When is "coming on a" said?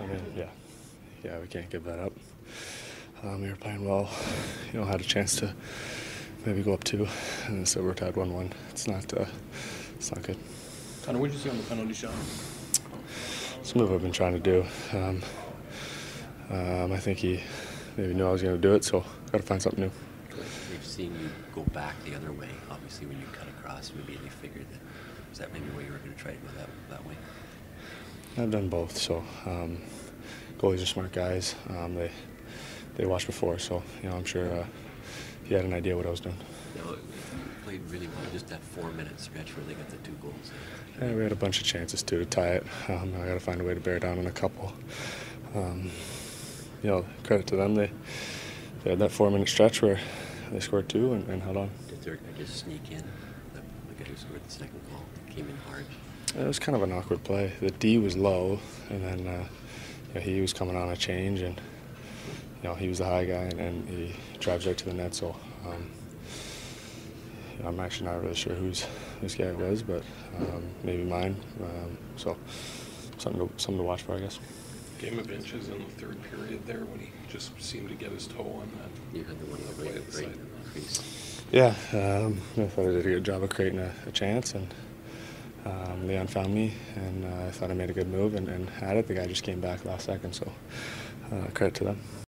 60.52-60.96